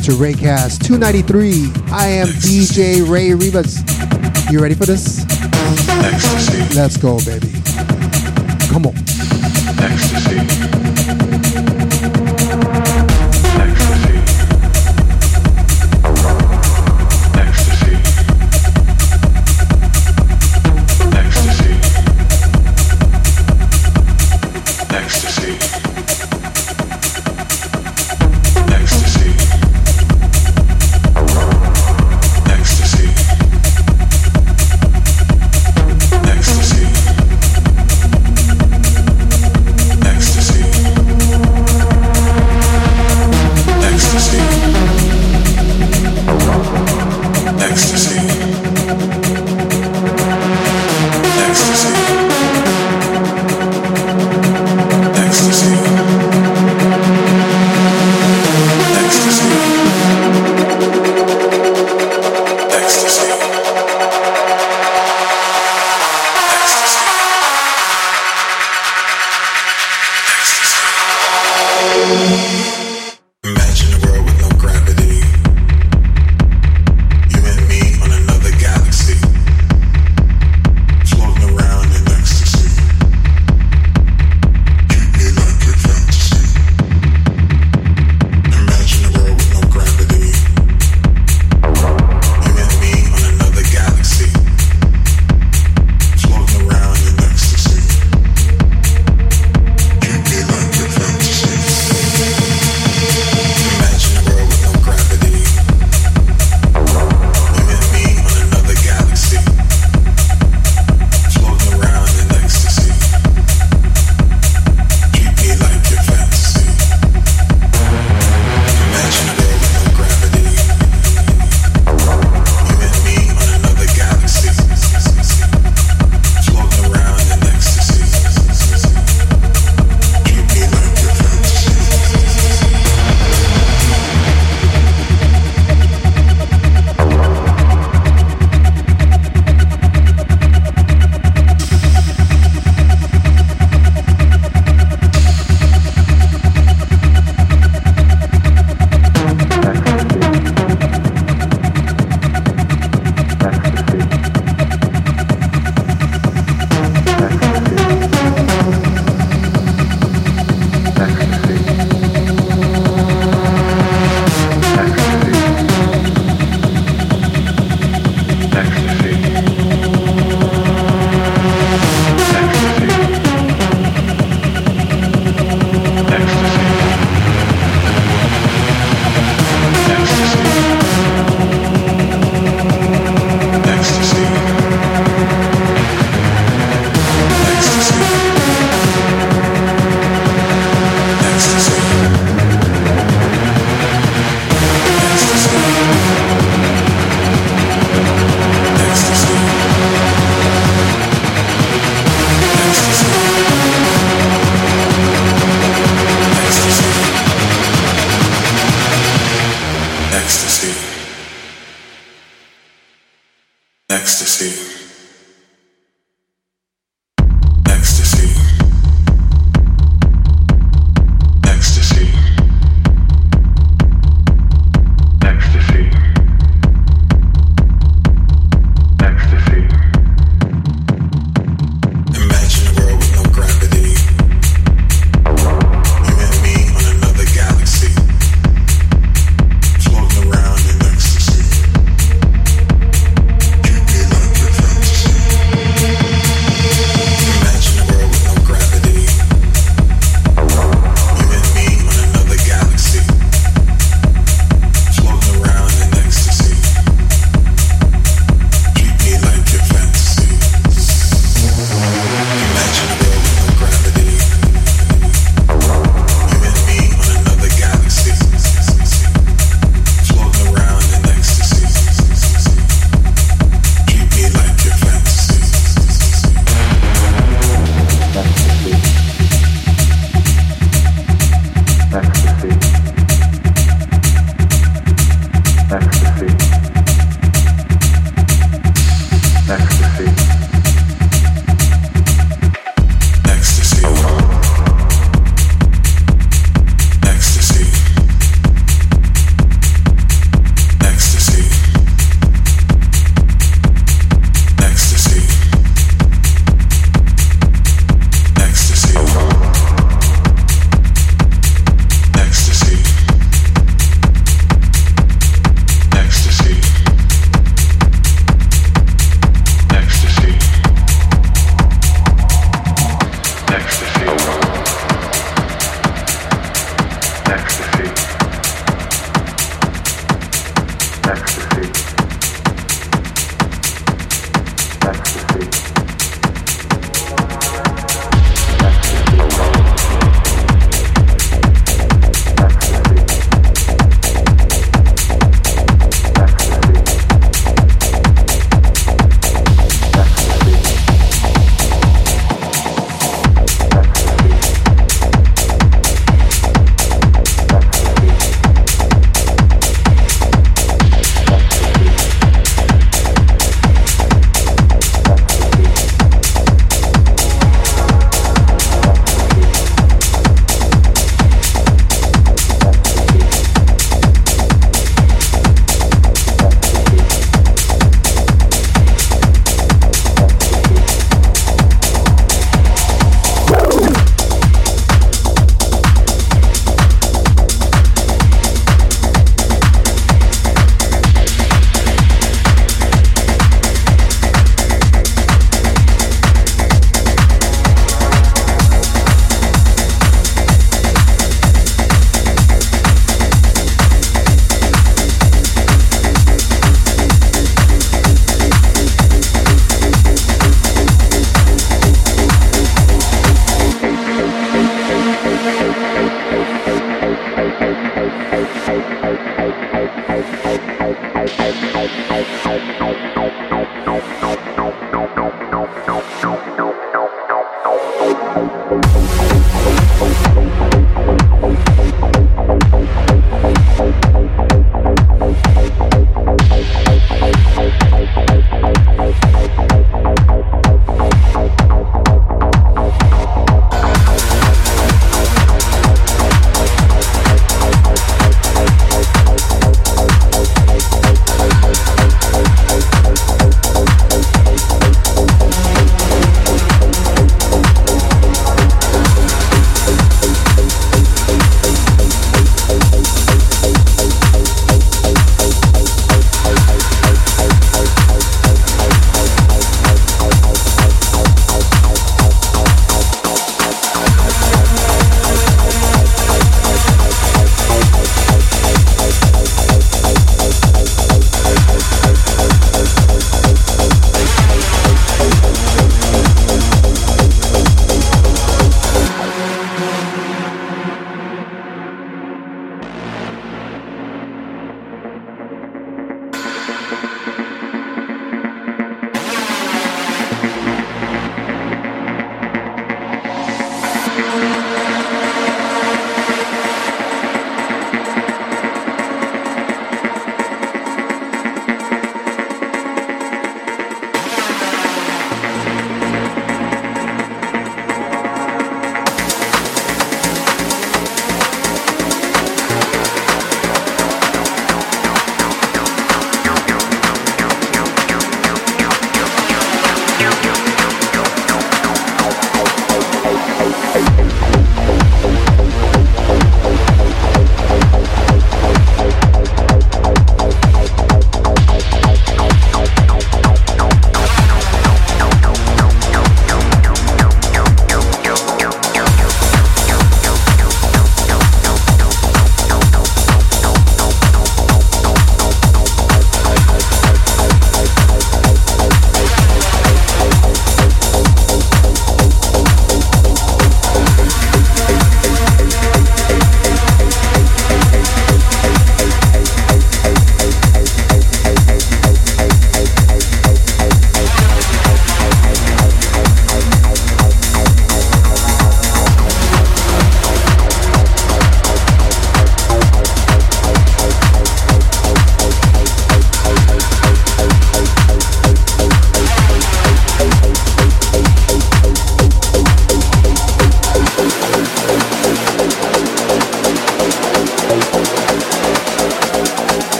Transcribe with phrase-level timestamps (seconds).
[0.00, 1.92] welcome to ReyCast 293.
[1.92, 3.82] I am DJ Rey Rivas.
[4.50, 5.24] You ready for this?
[6.74, 7.52] Let's go, baby.
[8.70, 9.09] Come on.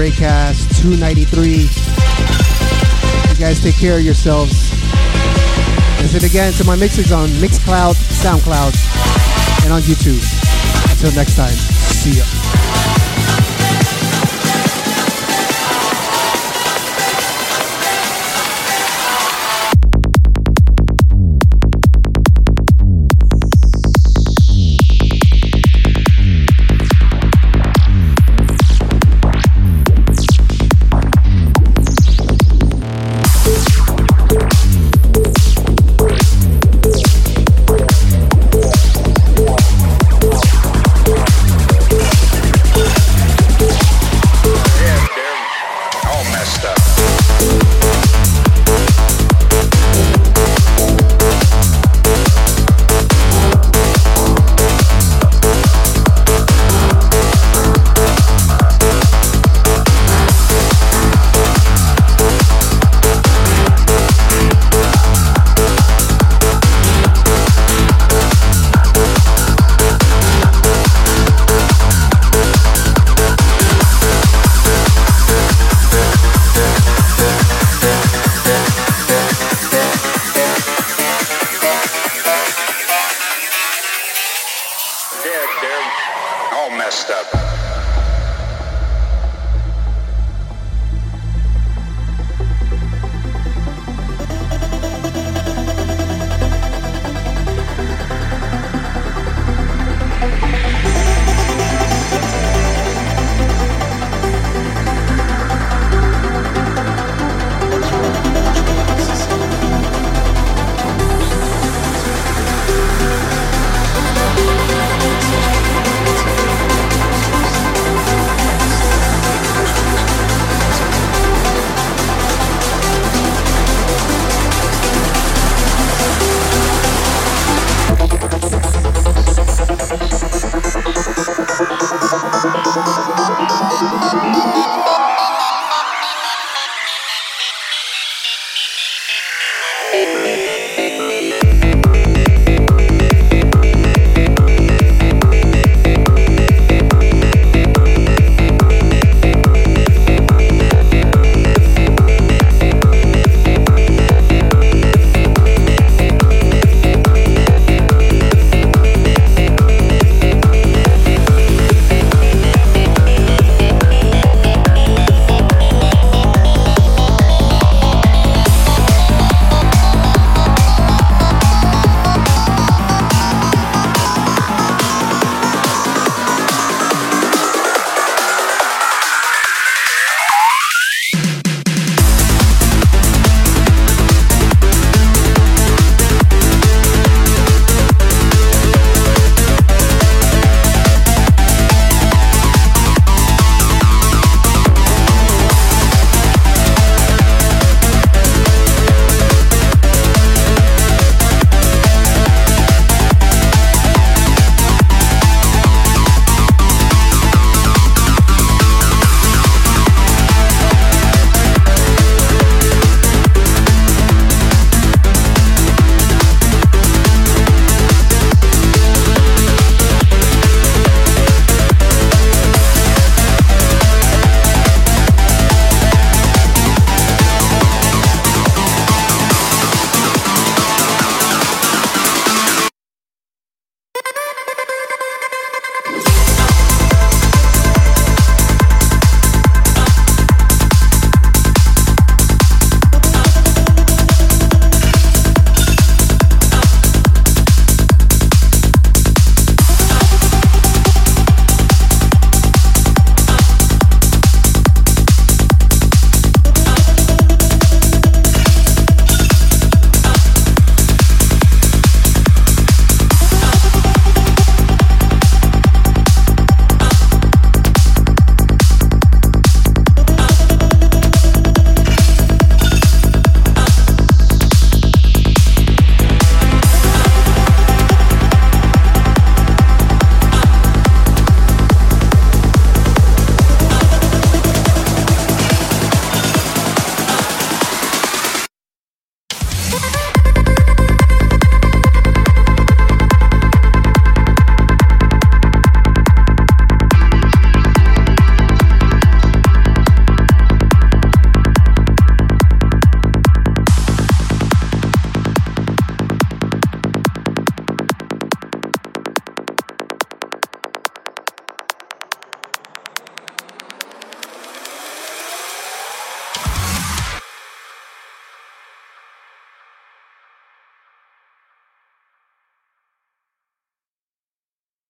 [0.00, 1.68] ReyCast 293.
[3.28, 4.72] You guys take care of yourselves.
[6.00, 8.72] Listen again to my mixes on Mixcloud, SoundCloud,
[9.64, 10.22] and on YouTube.
[10.90, 12.39] Until next time, see ya.